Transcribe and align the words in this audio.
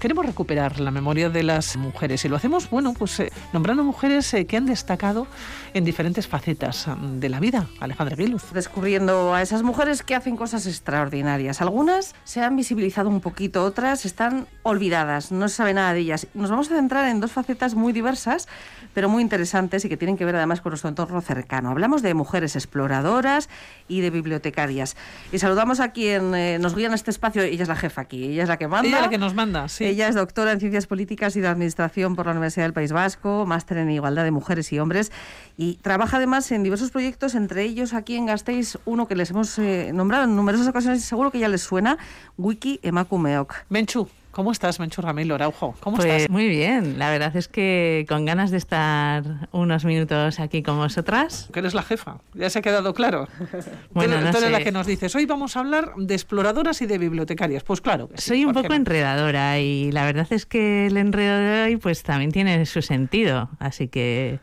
Queremos 0.00 0.24
recuperar 0.24 0.80
la 0.80 0.90
memoria 0.90 1.28
de 1.28 1.42
las 1.42 1.76
mujeres 1.76 2.24
y 2.24 2.30
lo 2.30 2.36
hacemos, 2.36 2.70
bueno, 2.70 2.94
pues 2.94 3.20
eh, 3.20 3.30
nombrando 3.52 3.84
mujeres 3.84 4.32
eh, 4.32 4.46
que 4.46 4.56
han 4.56 4.64
destacado 4.64 5.26
en 5.74 5.84
diferentes 5.84 6.26
facetas 6.26 6.86
mm, 6.88 7.18
de 7.18 7.28
la 7.28 7.38
vida. 7.38 7.66
Alejandra 7.80 8.16
Guiluz. 8.16 8.50
Descubriendo 8.54 9.34
a 9.34 9.42
esas 9.42 9.62
mujeres 9.62 10.02
que 10.02 10.14
hacen 10.14 10.38
cosas 10.38 10.66
extraordinarias. 10.66 11.60
Algunas 11.60 12.14
se 12.24 12.40
han 12.40 12.56
visibilizado 12.56 13.10
un 13.10 13.20
poquito, 13.20 13.62
otras 13.62 14.06
están 14.06 14.46
olvidadas, 14.62 15.32
no 15.32 15.50
se 15.50 15.56
sabe 15.56 15.74
nada 15.74 15.92
de 15.92 16.00
ellas. 16.00 16.28
Nos 16.32 16.48
vamos 16.48 16.70
a 16.70 16.76
centrar 16.76 17.06
en 17.06 17.20
dos 17.20 17.32
facetas 17.32 17.74
muy 17.74 17.92
diversas, 17.92 18.48
pero 18.94 19.10
muy 19.10 19.22
interesantes 19.22 19.84
y 19.84 19.90
que 19.90 19.98
tienen 19.98 20.16
que 20.16 20.24
ver 20.24 20.34
además 20.34 20.62
con 20.62 20.70
nuestro 20.70 20.88
entorno 20.88 21.20
cercano. 21.20 21.68
Hablamos 21.68 22.00
de 22.00 22.14
mujeres 22.14 22.56
exploradoras 22.56 23.50
y 23.86 24.00
de 24.00 24.08
bibliotecarias. 24.08 24.96
Y 25.30 25.40
saludamos 25.40 25.78
a 25.80 25.92
quien 25.92 26.34
eh, 26.34 26.58
nos 26.58 26.74
guía 26.74 26.86
en 26.86 26.94
este 26.94 27.10
espacio, 27.10 27.42
ella 27.42 27.64
es 27.64 27.68
la 27.68 27.76
jefa 27.76 28.00
aquí, 28.00 28.24
ella 28.24 28.44
es 28.44 28.48
la 28.48 28.56
que 28.56 28.66
manda. 28.66 28.88
Ella 28.88 28.96
es 28.96 29.02
la 29.02 29.10
que 29.10 29.18
nos 29.18 29.34
manda, 29.34 29.68
sí. 29.68 29.89
Ella 29.90 30.06
es 30.06 30.14
doctora 30.14 30.52
en 30.52 30.60
Ciencias 30.60 30.86
Políticas 30.86 31.34
y 31.34 31.40
de 31.40 31.48
Administración 31.48 32.14
por 32.14 32.26
la 32.26 32.30
Universidad 32.30 32.64
del 32.64 32.72
País 32.72 32.92
Vasco, 32.92 33.44
máster 33.44 33.78
en 33.78 33.90
Igualdad 33.90 34.22
de 34.22 34.30
Mujeres 34.30 34.72
y 34.72 34.78
Hombres 34.78 35.10
y 35.56 35.78
trabaja 35.82 36.18
además 36.18 36.52
en 36.52 36.62
diversos 36.62 36.92
proyectos, 36.92 37.34
entre 37.34 37.64
ellos 37.64 37.92
aquí 37.92 38.14
en 38.14 38.26
Gasteiz, 38.26 38.78
uno 38.84 39.08
que 39.08 39.16
les 39.16 39.30
hemos 39.30 39.58
eh, 39.58 39.90
nombrado 39.92 40.26
en 40.26 40.36
numerosas 40.36 40.68
ocasiones 40.68 41.00
y 41.00 41.02
seguro 41.02 41.32
que 41.32 41.40
ya 41.40 41.48
les 41.48 41.62
suena, 41.62 41.98
Wiki 42.38 42.78
Emakumeok. 42.84 43.52
Menchu, 43.68 44.08
¿Cómo 44.32 44.52
estás, 44.52 44.78
Menchu 44.78 45.02
Ramiro 45.02 45.34
Araujo? 45.34 45.74
¿Cómo 45.80 45.96
pues 45.96 46.08
estás? 46.08 46.30
Muy 46.30 46.48
bien, 46.48 46.98
la 47.00 47.10
verdad 47.10 47.34
es 47.36 47.48
que 47.48 48.06
con 48.08 48.24
ganas 48.24 48.52
de 48.52 48.58
estar 48.58 49.48
unos 49.50 49.84
minutos 49.84 50.38
aquí 50.38 50.62
con 50.62 50.76
vosotras. 50.78 51.48
Que 51.52 51.58
eres 51.58 51.74
la 51.74 51.82
jefa, 51.82 52.18
ya 52.34 52.48
se 52.48 52.60
ha 52.60 52.62
quedado 52.62 52.94
claro. 52.94 53.26
Bueno, 53.90 54.16
tú, 54.16 54.24
no 54.24 54.30
tú 54.30 54.36
eres 54.38 54.48
sé. 54.48 54.50
la 54.50 54.62
que 54.62 54.70
nos 54.70 54.86
dices, 54.86 55.14
hoy 55.16 55.26
vamos 55.26 55.56
a 55.56 55.60
hablar 55.60 55.94
de 55.96 56.14
exploradoras 56.14 56.80
y 56.80 56.86
de 56.86 56.98
bibliotecarias. 56.98 57.64
Pues 57.64 57.80
claro 57.80 58.08
que 58.08 58.18
sí, 58.18 58.28
Soy 58.28 58.44
un 58.44 58.52
¿por 58.52 58.62
qué 58.62 58.68
poco 58.68 58.74
no? 58.74 58.80
enredadora 58.80 59.58
y 59.58 59.90
la 59.90 60.04
verdad 60.04 60.28
es 60.30 60.46
que 60.46 60.86
el 60.86 60.96
enredo 60.96 61.36
de 61.36 61.62
hoy 61.64 61.76
pues 61.76 62.02
también 62.04 62.30
tiene 62.30 62.64
su 62.66 62.82
sentido, 62.82 63.50
así 63.58 63.88
que 63.88 64.38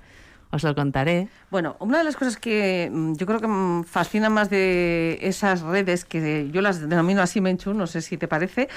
os 0.52 0.64
lo 0.64 0.74
contaré. 0.76 1.28
Bueno, 1.50 1.76
una 1.80 1.98
de 1.98 2.04
las 2.04 2.16
cosas 2.16 2.38
que 2.38 2.90
mm, 2.92 3.14
yo 3.14 3.26
creo 3.26 3.40
que 3.40 3.48
mm, 3.48 3.84
fascina 3.84 4.30
más 4.30 4.50
de 4.50 5.20
esas 5.22 5.62
redes, 5.62 6.06
que 6.06 6.50
yo 6.52 6.62
las 6.62 6.80
denomino 6.82 7.22
así, 7.22 7.42
Menchu, 7.42 7.74
no 7.74 7.88
sé 7.88 8.02
si 8.02 8.18
te 8.18 8.28
parece, 8.28 8.70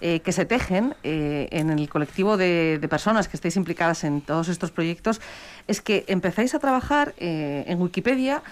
eh, 0.00 0.20
que 0.20 0.32
se 0.32 0.44
tejen 0.44 0.94
eh, 1.02 1.48
en 1.50 1.70
el 1.70 1.88
colectivo 1.88 2.36
de, 2.36 2.84
personas 2.88 3.26
que 3.28 3.36
estáis 3.36 3.56
implicadas 3.56 4.04
en 4.04 4.20
todos 4.20 4.48
estos 4.48 4.70
proyectos, 4.70 5.20
es 5.66 5.80
que 5.80 6.04
empezáis 6.06 6.54
a 6.54 6.60
trabajar 6.60 7.14
eh, 7.18 7.64
en 7.66 7.80
Wikipedia 7.80 8.42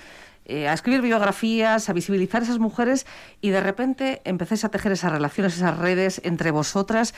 a 0.46 0.74
escribir 0.74 1.00
biografías, 1.00 1.88
a 1.88 1.94
visibilizar 1.94 2.42
esas 2.42 2.58
mujeres 2.58 3.06
y 3.40 3.48
de 3.48 3.62
repente 3.62 4.20
empezáis 4.24 4.62
a 4.66 4.68
tejer 4.68 4.92
esas 4.92 5.10
relaciones, 5.10 5.56
esas 5.56 5.78
redes 5.78 6.20
entre 6.22 6.50
vosotras 6.50 7.14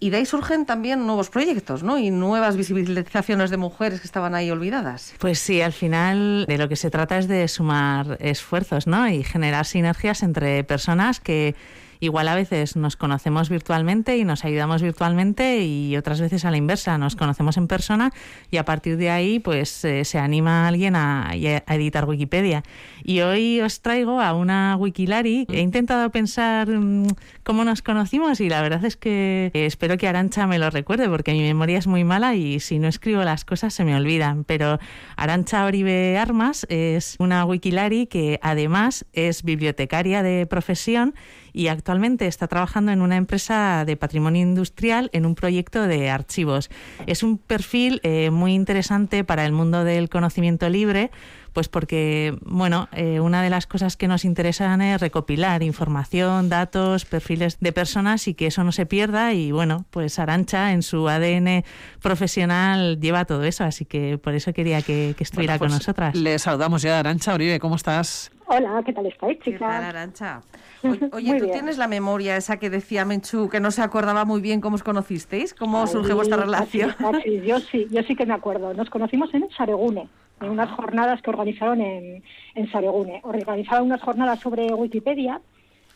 y 0.00 0.10
de 0.10 0.16
ahí 0.16 0.26
surgen 0.26 0.64
también 0.64 1.06
nuevos 1.06 1.28
proyectos, 1.28 1.82
¿no? 1.82 1.98
Y 1.98 2.10
nuevas 2.10 2.56
visibilizaciones 2.56 3.50
de 3.50 3.58
mujeres 3.58 4.00
que 4.00 4.06
estaban 4.06 4.34
ahí 4.34 4.50
olvidadas. 4.50 5.14
Pues 5.18 5.38
sí, 5.38 5.60
al 5.60 5.74
final 5.74 6.46
de 6.48 6.58
lo 6.58 6.68
que 6.68 6.76
se 6.76 6.90
trata 6.90 7.18
es 7.18 7.28
de 7.28 7.46
sumar 7.48 8.16
esfuerzos, 8.20 8.86
¿no? 8.86 9.06
Y 9.08 9.22
generar 9.22 9.66
sinergias 9.66 10.22
entre 10.22 10.64
personas 10.64 11.20
que 11.20 11.54
igual 12.00 12.28
a 12.28 12.34
veces 12.34 12.76
nos 12.76 12.96
conocemos 12.96 13.48
virtualmente 13.48 14.16
y 14.16 14.24
nos 14.24 14.44
ayudamos 14.44 14.82
virtualmente 14.82 15.62
y 15.64 15.96
otras 15.96 16.20
veces 16.20 16.44
a 16.44 16.50
la 16.50 16.56
inversa, 16.56 16.98
nos 16.98 17.16
conocemos 17.16 17.56
en 17.56 17.68
persona 17.68 18.12
y 18.50 18.56
a 18.56 18.64
partir 18.64 18.96
de 18.96 19.10
ahí 19.10 19.38
pues 19.38 19.84
eh, 19.84 20.04
se 20.04 20.18
anima 20.18 20.64
a 20.64 20.68
alguien 20.68 20.96
a, 20.96 21.30
a 21.30 21.74
editar 21.74 22.06
Wikipedia. 22.06 22.62
Y 23.02 23.20
hoy 23.20 23.60
os 23.60 23.80
traigo 23.80 24.20
a 24.20 24.34
una 24.34 24.76
Wikilari. 24.76 25.46
He 25.50 25.60
intentado 25.60 26.10
pensar 26.10 26.68
mm, 26.68 27.08
cómo 27.42 27.64
nos 27.64 27.82
conocimos 27.82 28.40
y 28.40 28.48
la 28.48 28.62
verdad 28.62 28.84
es 28.84 28.96
que 28.96 29.50
eh, 29.54 29.66
espero 29.66 29.96
que 29.96 30.08
Arancha 30.08 30.46
me 30.46 30.58
lo 30.58 30.70
recuerde 30.70 31.08
porque 31.08 31.32
mi 31.32 31.42
memoria 31.42 31.78
es 31.78 31.86
muy 31.86 32.04
mala 32.04 32.34
y 32.34 32.60
si 32.60 32.78
no 32.78 32.88
escribo 32.88 33.22
las 33.22 33.44
cosas 33.44 33.74
se 33.74 33.84
me 33.84 33.94
olvidan. 33.94 34.44
Pero 34.44 34.78
Arancha 35.16 35.64
Oribe 35.64 36.18
Armas 36.18 36.66
es 36.68 37.16
una 37.18 37.44
Wikilari 37.44 38.06
que 38.06 38.38
además 38.42 39.06
es 39.12 39.42
bibliotecaria 39.42 40.22
de 40.22 40.46
profesión 40.46 41.14
y 41.52 41.68
actualmente 41.68 42.26
está 42.26 42.48
trabajando 42.48 42.92
en 42.92 43.02
una 43.02 43.16
empresa 43.16 43.84
de 43.84 43.96
patrimonio 43.96 44.42
industrial 44.42 45.10
en 45.12 45.26
un 45.26 45.34
proyecto 45.34 45.86
de 45.86 46.10
archivos. 46.10 46.70
Es 47.06 47.22
un 47.22 47.38
perfil 47.38 48.00
eh, 48.02 48.30
muy 48.30 48.54
interesante 48.54 49.24
para 49.24 49.44
el 49.46 49.52
mundo 49.52 49.84
del 49.84 50.08
conocimiento 50.08 50.68
libre, 50.68 51.10
pues 51.52 51.68
porque, 51.68 52.36
bueno, 52.42 52.88
eh, 52.92 53.20
una 53.20 53.42
de 53.42 53.50
las 53.50 53.66
cosas 53.66 53.96
que 53.96 54.08
nos 54.08 54.24
interesan 54.24 54.80
es 54.82 55.00
recopilar 55.00 55.62
información, 55.62 56.48
datos, 56.48 57.04
perfiles 57.04 57.58
de 57.60 57.72
personas 57.72 58.28
y 58.28 58.34
que 58.34 58.46
eso 58.46 58.62
no 58.64 58.72
se 58.72 58.86
pierda 58.86 59.32
y, 59.32 59.50
bueno, 59.50 59.84
pues 59.90 60.18
Arancha 60.18 60.72
en 60.72 60.82
su 60.82 61.08
ADN 61.08 61.64
profesional 62.00 63.00
lleva 63.00 63.24
todo 63.24 63.44
eso, 63.44 63.64
así 63.64 63.84
que 63.84 64.18
por 64.18 64.34
eso 64.34 64.52
quería 64.52 64.82
que, 64.82 65.14
que 65.16 65.24
estuviera 65.24 65.54
Bueno, 65.54 65.58
con 65.58 65.68
pues 65.68 65.80
nosotras. 65.80 66.14
Le 66.14 66.38
saludamos 66.38 66.82
ya 66.82 66.96
a 66.96 67.00
Arancha 67.00 67.34
Oribe, 67.34 67.58
¿cómo 67.58 67.76
estás? 67.76 68.30
Hola, 68.52 68.82
¿qué 68.84 68.92
tal 68.92 69.06
estáis, 69.06 69.38
¿Qué 69.38 69.52
chicas? 69.52 69.68
tal, 69.68 69.84
Arancha? 69.84 70.40
Oye, 71.12 71.34
¿tú 71.38 71.44
bien. 71.44 71.50
tienes 71.52 71.78
la 71.78 71.86
memoria 71.86 72.36
esa 72.36 72.58
que 72.58 72.68
decía 72.68 73.04
Menchu, 73.04 73.48
que 73.48 73.60
no 73.60 73.70
se 73.70 73.80
acordaba 73.80 74.24
muy 74.24 74.40
bien 74.40 74.60
cómo 74.60 74.74
os 74.74 74.82
conocisteis? 74.82 75.54
¿Cómo 75.54 75.86
surgió 75.86 76.16
vuestra 76.16 76.36
Ay, 76.38 76.42
relación? 76.46 76.90
casi, 76.98 77.12
casi. 77.12 77.40
Yo 77.42 77.60
sí, 77.60 77.86
yo 77.92 78.02
sí 78.02 78.16
que 78.16 78.26
me 78.26 78.34
acuerdo. 78.34 78.74
Nos 78.74 78.90
conocimos 78.90 79.32
en 79.34 79.48
Saregune, 79.56 80.08
en 80.40 80.50
unas 80.50 80.68
jornadas 80.72 81.22
que 81.22 81.30
organizaron 81.30 81.80
en, 81.80 82.24
en 82.56 82.72
Saregune. 82.72 83.20
Organizaban 83.22 83.84
unas 83.84 84.02
jornadas 84.02 84.40
sobre 84.40 84.74
Wikipedia 84.74 85.40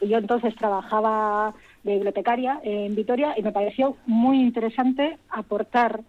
y 0.00 0.08
yo 0.08 0.18
entonces 0.18 0.54
trabajaba 0.54 1.54
de 1.82 1.94
bibliotecaria 1.94 2.60
en 2.62 2.94
Vitoria 2.94 3.34
y 3.36 3.42
me 3.42 3.50
pareció 3.50 3.96
muy 4.06 4.40
interesante 4.40 5.18
aportar 5.28 6.02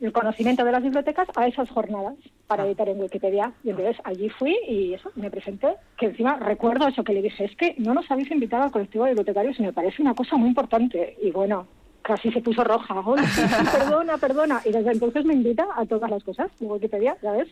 el 0.00 0.12
conocimiento 0.12 0.64
de 0.64 0.72
las 0.72 0.82
bibliotecas 0.82 1.28
a 1.36 1.46
esas 1.46 1.68
jornadas 1.68 2.14
para 2.50 2.66
editar 2.66 2.88
en 2.88 3.00
Wikipedia. 3.00 3.52
Y 3.62 3.70
entonces 3.70 3.96
allí 4.02 4.28
fui 4.28 4.56
y 4.68 4.92
eso, 4.94 5.08
me 5.14 5.30
presenté, 5.30 5.68
que 5.96 6.06
encima 6.06 6.36
recuerdo 6.36 6.88
eso 6.88 7.04
que 7.04 7.12
le 7.14 7.22
dije, 7.22 7.44
es 7.44 7.54
que 7.56 7.76
no 7.78 7.94
nos 7.94 8.10
habéis 8.10 8.28
invitado 8.32 8.64
al 8.64 8.72
colectivo 8.72 9.04
de 9.04 9.10
bibliotecarios 9.12 9.58
y 9.60 9.62
me 9.62 9.72
parece 9.72 10.02
una 10.02 10.14
cosa 10.14 10.36
muy 10.36 10.48
importante. 10.48 11.16
Y 11.22 11.30
bueno, 11.30 11.68
casi 12.02 12.32
se 12.32 12.40
puso 12.40 12.64
roja. 12.64 13.02
"Ay, 13.06 13.24
sí, 13.26 13.42
sí, 13.46 13.64
perdona, 13.72 14.18
perdona. 14.18 14.60
Y 14.64 14.72
desde 14.72 14.90
entonces 14.90 15.24
me 15.24 15.34
invita 15.34 15.64
a 15.76 15.86
todas 15.86 16.10
las 16.10 16.24
cosas 16.24 16.50
de 16.58 16.66
Wikipedia, 16.66 17.16
ya 17.22 17.32
ves. 17.32 17.46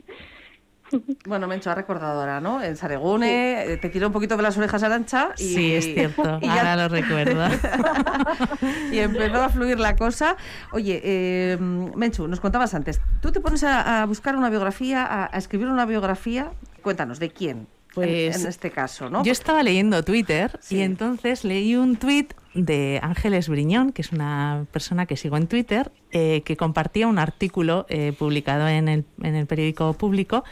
Bueno, 1.27 1.47
Menchu 1.47 1.69
ha 1.71 1.75
recordado 1.75 2.21
ahora, 2.21 2.41
¿no? 2.41 2.63
En 2.63 2.77
Saregune, 2.77 3.73
eh, 3.73 3.77
te 3.77 3.89
tiró 3.91 4.07
un 4.07 4.13
poquito 4.13 4.37
de 4.37 4.43
las 4.43 4.57
orejas 4.57 4.83
Arancha 4.83 5.31
y... 5.39 5.55
Sí, 5.55 5.75
es 5.75 5.85
cierto, 5.85 6.39
y 6.43 6.47
ya- 6.47 6.55
ahora 6.59 6.77
lo 6.77 6.89
recuerdo. 6.89 7.45
y 8.93 8.99
empezó 8.99 9.43
a 9.43 9.49
fluir 9.49 9.79
la 9.79 9.97
cosa. 9.97 10.37
Oye, 10.73 11.01
eh, 11.05 11.57
Menchu, 11.61 12.29
nos 12.29 12.41
contabas 12.41 12.75
antes, 12.75 13.01
tú 13.21 13.33
te 13.33 13.41
pones 13.41 13.65
a, 13.65 14.03
a 14.03 14.07
buscar 14.07 14.37
una 14.37 14.51
biografía, 14.51 15.05
a, 15.05 15.27
a 15.35 15.39
escribir 15.39 15.69
una 15.69 15.85
biografía. 15.87 16.51
Cuéntanos, 16.83 17.19
¿de 17.19 17.31
quién? 17.31 17.67
Pues, 17.95 18.37
en, 18.37 18.43
en 18.43 18.49
este 18.49 18.71
caso, 18.71 19.11
¿no? 19.11 19.25
Yo 19.25 19.33
estaba 19.33 19.63
leyendo 19.63 20.03
Twitter 20.05 20.59
Sí. 20.63 20.77
y 20.77 20.81
entonces 20.83 21.43
leí 21.45 21.75
un 21.75 21.97
tweet 21.97 22.29
de 22.65 22.99
Ángeles 23.03 23.49
Briñón, 23.49 23.93
que 23.93 24.03
es 24.03 24.13
una 24.13 24.67
persona 24.73 25.07
que 25.07 25.17
sigo 25.17 25.37
en 25.37 25.47
Twitter, 25.47 25.93
eh, 26.11 26.43
que 26.45 26.57
compartía 26.57 27.07
un 27.07 27.19
artículo 27.19 27.87
eh, 27.89 28.13
publicado 28.19 28.69
en 28.69 28.89
el, 28.89 29.05
en 29.23 29.35
el 29.35 29.47
periódico 29.47 29.93
público 29.93 30.45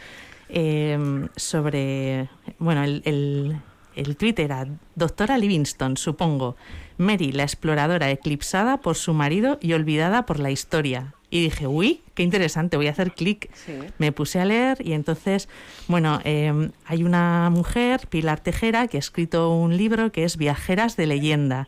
eh, 0.49 1.27
sobre, 1.35 2.29
bueno, 2.59 2.83
el, 2.83 3.01
el, 3.05 3.57
el 3.95 4.17
era 4.37 4.67
Doctora 4.95 5.37
Livingston, 5.37 5.97
supongo, 5.97 6.55
Mary, 6.97 7.31
la 7.31 7.43
exploradora 7.43 8.09
eclipsada 8.09 8.77
por 8.77 8.95
su 8.95 9.13
marido 9.13 9.57
y 9.61 9.73
olvidada 9.73 10.25
por 10.25 10.39
la 10.39 10.51
historia. 10.51 11.13
Y 11.29 11.41
dije, 11.41 11.67
uy, 11.67 12.01
qué 12.13 12.23
interesante, 12.23 12.77
voy 12.77 12.87
a 12.87 12.91
hacer 12.91 13.11
clic. 13.11 13.49
Sí. 13.53 13.73
Me 13.97 14.13
puse 14.13 14.39
a 14.39 14.45
leer 14.45 14.77
y 14.79 14.93
entonces, 14.93 15.49
bueno, 15.87 16.21
eh, 16.23 16.71
hay 16.85 17.03
una 17.03 17.49
mujer, 17.49 18.07
Pilar 18.07 18.39
Tejera, 18.39 18.87
que 18.87 18.97
ha 18.97 18.99
escrito 18.99 19.51
un 19.51 19.75
libro 19.75 20.11
que 20.13 20.23
es 20.23 20.37
Viajeras 20.37 20.95
de 20.95 21.05
leyenda. 21.05 21.67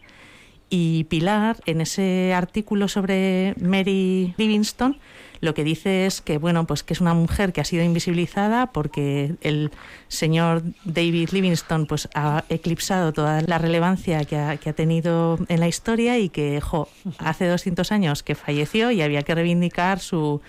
Y 0.70 1.06
Pilar, 1.06 1.58
en 1.66 1.82
ese 1.82 2.34
artículo 2.34 2.88
sobre 2.88 3.56
Mary 3.60 4.34
Livingston, 4.38 4.98
lo 5.42 5.54
que 5.54 5.64
dice 5.64 6.06
es 6.06 6.22
que, 6.22 6.38
bueno, 6.38 6.66
pues 6.66 6.84
que 6.84 6.94
es 6.94 7.02
una 7.02 7.14
mujer 7.14 7.54
que 7.54 7.62
ha 7.62 7.66
sido 7.66 7.84
invisibilizada 7.84 8.68
porque 8.68 9.36
el 9.42 9.72
señor 10.08 10.64
David 10.86 11.30
Livingston 11.32 11.86
pues 11.86 12.10
ha 12.16 12.44
eclipsado 12.50 13.14
toda 13.14 13.42
la 13.42 13.58
relevancia 13.58 14.24
que 14.26 14.36
ha, 14.38 14.58
que 14.58 14.70
ha 14.70 14.74
tenido 14.74 15.38
en 15.48 15.60
la 15.60 15.68
historia 15.68 16.18
y 16.18 16.30
que, 16.30 16.60
jo, 16.62 16.90
hace 17.20 17.48
200 17.48 17.92
años 17.92 18.24
que 18.24 18.36
falleció 18.36 18.92
y 18.92 19.02
había 19.02 19.22
que 19.24 19.36
reivindicar 19.36 20.00
su, 20.00 20.42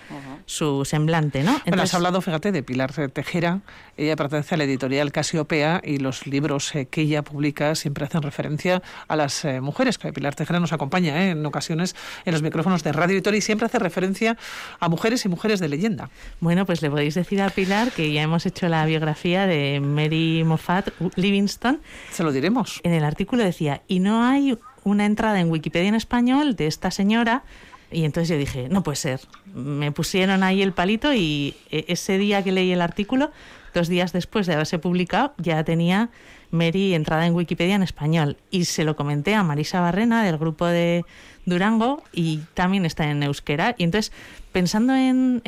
su 0.47 0.85
semblante, 0.85 1.41
¿no? 1.43 1.53
Bueno, 1.53 1.61
has 1.61 1.67
Entonces- 1.67 1.95
hablado, 1.95 2.21
fíjate, 2.21 2.53
de 2.53 2.63
Pilar 2.63 2.93
Tejera. 3.11 3.61
Ella 3.97 4.17
pertenece 4.17 4.55
a 4.55 4.59
la 4.59 4.65
editorial 4.65 5.13
Casiopea 5.13 5.83
y 5.85 5.99
los 5.99 6.27
libros 6.27 6.75
eh, 6.75 6.87
que 6.87 7.03
ella 7.03 7.23
publica 7.23 7.75
siempre 7.75 8.05
hacen 8.07 8.23
referencia 8.23 8.83
a 9.09 9.17
las 9.17 9.45
eh, 9.45 9.61
mujeres. 9.61 9.99
Pilar 9.99 10.35
Tejera 10.35 10.59
nos 10.59 10.73
acompaña 10.73 11.27
eh, 11.27 11.31
en 11.31 11.45
ocasiones 11.45 11.95
en 12.25 12.33
los 12.33 12.43
micrófonos 12.43 12.83
de 12.83 12.93
Radio 12.93 13.17
Vitoria 13.17 13.39
y 13.39 13.43
siempre 13.43 13.67
hace 13.67 13.79
referencia 13.79 14.37
a 14.81 14.89
mujeres 14.89 15.25
y 15.25 15.29
mujeres 15.29 15.61
de 15.61 15.69
leyenda. 15.69 16.11
Bueno, 16.41 16.67
pues 16.67 16.83
le 16.83 16.91
podéis 16.91 17.15
decir 17.15 17.41
a 17.43 17.51
Pilar 17.51 17.93
que 17.93 18.13
ya 18.13 18.23
hemos 18.23 18.47
hecho 18.47 18.69
la 18.69 18.85
biografía 18.87 19.47
de 19.47 19.81
Mary 19.81 20.43
Moffat 20.45 20.89
Livingston. 21.17 21.81
Se 22.11 22.25
lo 22.25 22.33
diremos. 22.33 22.81
En 22.83 22.93
el 22.93 23.05
artículo 23.05 23.45
decía, 23.45 23.83
y 23.87 24.01
no 24.01 24.25
hay 24.25 24.59
una 24.83 25.05
entrada 25.05 25.39
en 25.41 25.51
Wikipedia 25.51 25.89
en 25.89 25.95
español 25.95 26.57
de 26.57 26.67
esta 26.67 26.91
señora 26.91 27.45
y 27.93 28.05
entonces 28.05 28.29
yo 28.29 28.39
dije, 28.39 28.69
no 28.69 28.83
puede 28.83 28.97
ser. 28.97 29.21
Me 29.53 29.91
pusieron 29.93 30.43
ahí 30.43 30.63
el 30.63 30.73
palito 30.73 31.13
y 31.13 31.57
e, 31.71 31.85
ese 31.89 32.19
día 32.19 32.43
que 32.43 32.53
leí 32.53 32.73
el 32.73 32.81
artículo, 32.81 33.31
dos 33.75 33.89
días 33.89 34.13
después 34.13 34.47
de 34.47 34.55
haberse 34.55 34.79
publicado, 34.79 35.35
ya 35.39 35.63
tenía 35.65 36.11
Mary 36.51 36.95
entrada 36.95 37.27
en 37.27 37.35
Wikipedia 37.35 37.75
en 37.75 37.83
español. 37.83 38.37
Y 38.51 38.65
se 38.65 38.85
lo 38.85 38.97
comenté 38.97 39.35
a 39.35 39.43
Marisa 39.43 39.81
Barrena 39.81 40.25
del 40.25 40.39
grupo 40.39 40.67
de 40.67 41.05
Durango 41.47 42.03
y 42.13 42.41
también 42.55 42.85
está 42.85 43.11
en 43.11 43.23
euskera. 43.23 43.75
Y 43.79 43.85
entonces, 43.85 44.13
pensando 44.53 44.95
en, 44.95 45.43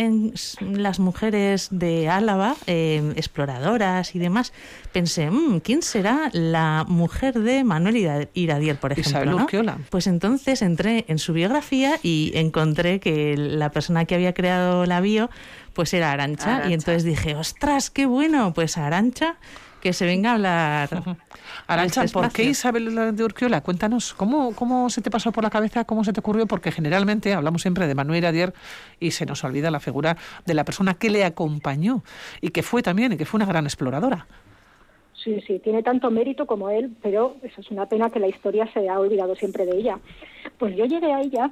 las 0.61 0.99
mujeres 0.99 1.69
de 1.71 2.09
Álava, 2.09 2.57
eh, 2.67 3.13
exploradoras 3.17 4.15
y 4.15 4.19
demás, 4.19 4.53
pensé, 4.93 5.31
mm, 5.31 5.61
¿quién 5.61 5.83
será 5.83 6.31
la 6.33 6.85
mujer 6.89 7.39
de 7.41 7.65
Manuel 7.65 8.29
Iradier, 8.35 8.77
por 8.77 8.93
ejemplo? 8.93 9.11
Isabel 9.11 9.75
Pues 9.91 10.07
entonces 10.07 10.63
entré 10.63 11.05
en 11.09 11.19
su 11.19 11.33
biografía 11.33 11.99
y 12.03 12.33
encontré 12.35 13.01
que 13.01 13.37
la 13.37 13.71
persona 13.71 14.05
que 14.05 14.15
había 14.15 14.35
creado 14.35 14.87
la 14.87 15.01
bio 15.01 15.31
pues 15.73 15.95
era 15.95 16.13
Arancha. 16.13 16.69
Y 16.69 16.75
entonces 16.75 17.05
dije, 17.05 17.35
ostras, 17.35 17.91
qué 17.91 18.07
bueno, 18.07 18.53
pues 18.55 18.77
Arancha 18.77 19.37
que 19.83 19.93
se 19.93 20.07
venga 20.07 20.31
a 20.31 20.35
hablar. 20.35 20.89
Arancha, 21.67 22.05
¿por 22.13 22.33
qué 22.33 22.45
Isabel 22.45 23.17
de 23.17 23.25
Urquiola? 23.25 23.63
Cuéntanos, 23.63 24.15
¿cómo, 24.15 24.55
¿cómo 24.55 24.89
se 24.89 25.03
te 25.03 25.11
pasó 25.11 25.33
por 25.33 25.43
la 25.43 25.51
cabeza? 25.51 25.85
¿Cómo 25.85 26.05
se 26.05 26.13
te 26.13 26.21
ocurrió? 26.21 26.47
Porque 26.47 26.71
generalmente 26.71 27.35
hablamos 27.35 27.63
siempre 27.63 27.89
de 27.89 27.95
Manuel 27.97 28.25
Adier 28.25 28.55
y 29.01 29.11
se 29.11 29.27
nos 29.27 29.43
olvida 29.43 29.73
la 29.73 29.81
figura 29.81 30.17
de 30.47 30.55
la 30.55 30.65
persona 30.65 30.95
que 30.95 31.11
le 31.11 31.25
acompañó 31.25 32.05
y 32.41 32.51
que 32.51 32.63
fue 32.63 32.81
también, 32.81 33.13
y 33.13 33.17
que 33.17 33.25
fue 33.25 33.39
una 33.39 33.47
gran 33.47 33.65
exploradora. 33.65 34.29
Sí, 35.15 35.41
sí, 35.47 35.59
tiene 35.59 35.83
tanto 35.83 36.13
mérito 36.13 36.47
como 36.47 36.71
él, 36.71 36.97
pero 37.03 37.35
eso 37.43 37.61
es 37.61 37.71
una 37.73 37.87
pena 37.87 38.09
que 38.11 38.21
la 38.21 38.29
historia 38.29 38.73
se 38.73 38.89
ha 38.89 39.01
olvidado 39.01 39.35
siempre 39.35 39.67
de 39.67 39.79
ella. 39.79 39.99
Pues 40.59 40.77
yo 40.77 40.85
llegué 40.85 41.13
a 41.13 41.23
ella 41.23 41.51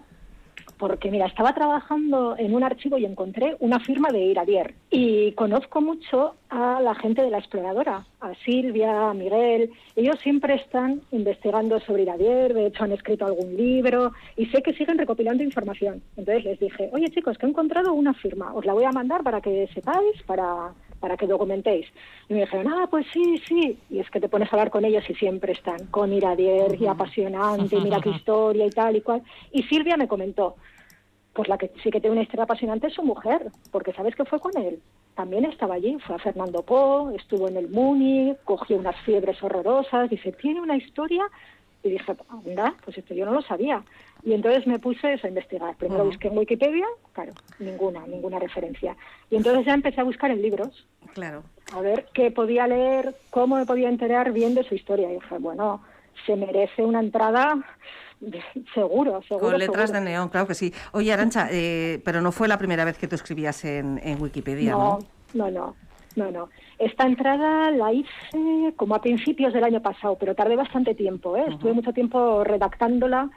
porque 0.80 1.10
mira, 1.10 1.26
estaba 1.26 1.52
trabajando 1.52 2.34
en 2.38 2.54
un 2.54 2.64
archivo 2.64 2.96
y 2.96 3.04
encontré 3.04 3.54
una 3.60 3.78
firma 3.80 4.08
de 4.08 4.20
Iradier 4.20 4.74
y 4.90 5.32
conozco 5.32 5.82
mucho 5.82 6.36
a 6.48 6.80
la 6.80 6.94
gente 6.94 7.22
de 7.22 7.30
la 7.30 7.38
exploradora, 7.38 8.06
a 8.20 8.34
Silvia, 8.46 9.10
a 9.10 9.14
Miguel, 9.14 9.70
ellos 9.94 10.18
siempre 10.20 10.54
están 10.54 11.02
investigando 11.12 11.78
sobre 11.80 12.02
Iradier, 12.04 12.54
de 12.54 12.66
hecho 12.66 12.84
han 12.84 12.92
escrito 12.92 13.26
algún 13.26 13.56
libro 13.58 14.12
y 14.38 14.46
sé 14.46 14.62
que 14.62 14.72
siguen 14.72 14.96
recopilando 14.96 15.44
información. 15.44 16.02
Entonces 16.16 16.44
les 16.44 16.58
dije, 16.58 16.88
oye 16.92 17.10
chicos, 17.10 17.36
que 17.36 17.44
he 17.44 17.50
encontrado 17.50 17.92
una 17.92 18.14
firma, 18.14 18.54
os 18.54 18.64
la 18.64 18.72
voy 18.72 18.84
a 18.84 18.90
mandar 18.90 19.22
para 19.22 19.42
que 19.42 19.68
sepáis, 19.74 20.22
para, 20.26 20.72
para 21.00 21.16
que 21.16 21.26
documentéis. 21.26 21.86
Y 22.28 22.34
me 22.34 22.40
dijeron, 22.40 22.68
ah, 22.72 22.86
pues 22.88 23.06
sí, 23.12 23.38
sí. 23.48 23.78
Y 23.88 23.98
es 23.98 24.10
que 24.10 24.20
te 24.20 24.28
pones 24.28 24.52
a 24.52 24.56
hablar 24.56 24.70
con 24.70 24.84
ellos 24.84 25.02
y 25.08 25.14
siempre 25.14 25.52
están 25.52 25.86
con 25.86 26.12
Iradier 26.12 26.80
y 26.80 26.86
apasionante, 26.86 27.80
mira 27.80 28.00
qué 28.00 28.10
historia 28.16 28.66
y 28.66 28.70
tal 28.70 28.96
y 28.96 29.00
cual. 29.00 29.22
Y 29.50 29.62
Silvia 29.64 29.96
me 29.96 30.08
comentó, 30.08 30.56
pues 31.32 31.48
la 31.48 31.58
que 31.58 31.72
sí 31.82 31.90
que 31.90 32.00
tiene 32.00 32.12
una 32.12 32.22
historia 32.22 32.44
apasionante 32.44 32.88
es 32.88 32.94
su 32.94 33.02
mujer, 33.02 33.50
porque 33.72 33.92
¿sabes 33.92 34.14
qué 34.14 34.24
fue 34.24 34.38
con 34.38 34.56
él? 34.56 34.80
También 35.14 35.44
estaba 35.44 35.74
allí, 35.74 35.98
fue 36.06 36.16
a 36.16 36.18
Fernando 36.18 36.62
Po, 36.62 37.10
estuvo 37.10 37.48
en 37.48 37.56
el 37.56 37.68
Muni, 37.68 38.34
cogió 38.44 38.76
unas 38.76 38.96
fiebres 39.04 39.42
horrorosas, 39.42 40.08
dice, 40.08 40.32
tiene 40.32 40.60
una 40.60 40.76
historia, 40.76 41.24
y 41.82 41.90
dije, 41.90 42.16
anda, 42.28 42.74
pues 42.84 42.98
esto 42.98 43.14
yo 43.14 43.24
no 43.24 43.32
lo 43.32 43.42
sabía. 43.42 43.82
Y 44.22 44.34
entonces 44.34 44.66
me 44.66 44.78
puse 44.78 45.18
a 45.22 45.28
investigar. 45.28 45.74
Primero 45.76 46.04
busqué 46.04 46.28
en 46.28 46.36
Wikipedia, 46.36 46.86
claro, 47.12 47.32
ninguna, 47.58 48.06
ninguna 48.06 48.38
referencia. 48.38 48.96
Y 49.30 49.36
entonces 49.36 49.64
ya 49.64 49.74
empecé 49.74 50.00
a 50.00 50.04
buscar 50.04 50.30
en 50.30 50.42
libros. 50.42 50.86
Claro. 51.14 51.42
A 51.72 51.80
ver 51.80 52.06
qué 52.12 52.30
podía 52.30 52.66
leer, 52.66 53.14
cómo 53.30 53.56
me 53.56 53.66
podía 53.66 53.88
enterar 53.88 54.32
bien 54.32 54.54
de 54.54 54.64
su 54.64 54.74
historia. 54.74 55.10
Y 55.10 55.14
dije, 55.14 55.38
bueno, 55.38 55.82
se 56.26 56.36
merece 56.36 56.82
una 56.82 57.00
entrada 57.00 57.64
Seguro, 58.74 59.22
seguro. 59.22 59.50
Con 59.50 59.58
letras 59.58 59.92
de 59.92 60.00
neón, 60.00 60.28
claro 60.28 60.46
que 60.46 60.54
sí. 60.54 60.72
Oye, 60.92 61.12
Arancha, 61.12 61.48
eh, 61.50 62.00
pero 62.04 62.20
no 62.20 62.32
fue 62.32 62.48
la 62.48 62.58
primera 62.58 62.84
vez 62.84 62.98
que 62.98 63.08
tú 63.08 63.14
escribías 63.14 63.64
en, 63.64 64.00
Wikipedia, 64.20 64.72
¿no? 64.72 64.98
No, 65.32 65.50
no, 65.50 65.50
no, 65.50 65.76
no. 66.28 66.48
Esta 66.78 67.06
entrada 67.06 67.70
la 67.70 67.92
hice 67.92 68.74
como 68.76 68.94
a 68.94 69.00
principios 69.00 69.52
del 69.52 69.64
año 69.64 69.80
pasado, 69.80 70.16
pero 70.18 70.34
tardé 70.34 70.56
bastante 70.56 70.94
tiempo, 70.94 71.36
¿eh? 71.36 71.44
Estuve 71.48 71.72
mucho 71.72 71.92
tiempo 71.92 72.42
redactándola 72.42 73.30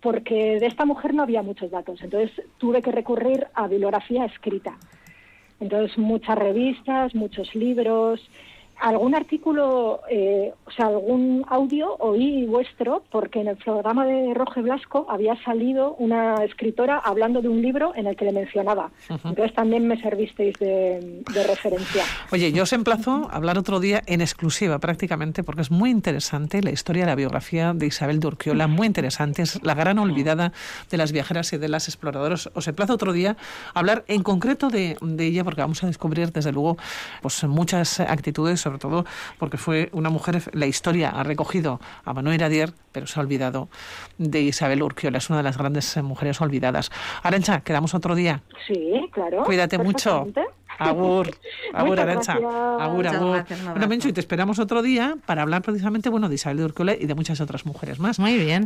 porque 0.00 0.58
de 0.60 0.66
esta 0.66 0.84
mujer 0.84 1.14
no 1.14 1.22
había 1.22 1.42
muchos 1.42 1.70
datos, 1.70 2.02
entonces 2.02 2.30
tuve 2.58 2.82
que 2.82 2.92
recurrir 2.92 3.46
a 3.54 3.68
bibliografía 3.68 4.24
escrita. 4.24 4.76
Entonces, 5.60 5.96
muchas 5.98 6.38
revistas, 6.38 7.14
muchos 7.14 7.54
libros, 7.54 8.20
algún 8.80 9.14
artículo, 9.14 10.00
eh, 10.10 10.52
o 10.66 10.70
sea, 10.70 10.86
algún 10.86 11.44
audio 11.48 11.96
oí 11.98 12.44
vuestro, 12.46 13.02
porque 13.10 13.40
en 13.40 13.48
el 13.48 13.56
programa 13.56 14.06
de 14.06 14.34
Roge 14.34 14.62
Blasco 14.62 15.06
había 15.08 15.40
salido 15.42 15.94
una 15.98 16.44
escritora 16.44 16.98
hablando 16.98 17.42
de 17.42 17.48
un 17.48 17.60
libro 17.60 17.92
en 17.96 18.06
el 18.06 18.16
que 18.16 18.24
le 18.24 18.32
mencionaba. 18.32 18.90
Entonces 19.08 19.54
también 19.54 19.86
me 19.86 20.00
servisteis 20.00 20.56
de, 20.58 21.22
referencia. 21.46 22.04
Oye, 22.32 22.52
yo 22.52 22.64
os 22.64 22.72
emplazo 22.72 23.28
a 23.30 23.36
hablar 23.36 23.58
otro 23.58 23.80
día 23.80 24.02
en 24.06 24.20
exclusiva 24.20 24.78
prácticamente, 24.78 25.42
porque 25.42 25.62
es 25.62 25.70
muy 25.70 25.90
interesante 25.90 26.62
la 26.62 26.70
historia 26.70 27.04
de 27.04 27.06
la 27.06 27.14
biografía 27.14 27.72
de 27.74 27.86
Isabel 27.86 28.20
de 28.20 28.26
Urquiola, 28.26 28.66
muy 28.66 28.86
interesante, 28.86 29.42
es 29.42 29.62
la 29.62 29.74
gran 29.74 29.98
olvidada 29.98 30.52
de 30.90 30.96
las 30.96 31.12
viajeras 31.12 31.52
y 31.52 31.58
de 31.58 31.68
las 31.68 31.88
exploradoras. 31.88 32.50
Os 32.54 32.68
emplazo 32.68 32.94
otro 32.94 33.12
día 33.12 33.36
a 33.74 33.78
hablar 33.78 34.04
en 34.08 34.22
concreto 34.22 34.68
de, 34.68 34.96
de 35.00 35.26
ella, 35.26 35.44
porque 35.44 35.60
vamos 35.60 35.82
a 35.82 35.86
descubrir, 35.86 36.32
desde 36.32 36.52
luego, 36.52 36.76
pues 37.22 37.42
muchas 37.44 38.00
actitudes 38.00 38.67
sobre 38.68 38.78
todo 38.78 39.04
porque 39.38 39.56
fue 39.56 39.88
una 39.92 40.10
mujer, 40.10 40.42
la 40.52 40.66
historia 40.66 41.10
ha 41.10 41.22
recogido 41.22 41.80
a 42.04 42.12
Manuel 42.12 42.34
Iradier, 42.34 42.72
pero 42.92 43.06
se 43.06 43.18
ha 43.18 43.22
olvidado 43.22 43.68
de 44.18 44.42
Isabel 44.42 44.82
Urquiola, 44.82 45.18
es 45.18 45.30
una 45.30 45.38
de 45.38 45.44
las 45.44 45.56
grandes 45.56 45.96
eh, 45.96 46.02
mujeres 46.02 46.40
olvidadas. 46.40 46.90
Arancha, 47.22 47.60
quedamos 47.60 47.94
otro 47.94 48.14
día. 48.14 48.42
Sí, 48.66 49.08
claro. 49.10 49.42
Cuídate 49.44 49.78
mucho. 49.78 50.26
Agur, 50.78 51.30
agur, 51.72 51.98
Arancha. 51.98 52.34
Agur, 52.34 53.06
agur. 53.08 53.44
bueno, 53.70 53.88
Mencho, 53.88 54.08
y 54.08 54.12
te 54.12 54.20
esperamos 54.20 54.58
otro 54.58 54.82
día 54.82 55.16
para 55.26 55.42
hablar 55.42 55.62
precisamente 55.62 56.08
bueno, 56.08 56.28
de 56.28 56.34
Isabel 56.34 56.60
Urquiola 56.60 56.94
y 56.94 57.06
de 57.06 57.14
muchas 57.14 57.40
otras 57.40 57.64
mujeres 57.64 57.98
más. 57.98 58.18
Muy 58.18 58.36
bien. 58.36 58.56